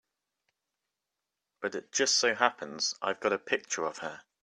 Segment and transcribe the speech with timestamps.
[1.59, 4.23] But it just so happens I've got a picture of her.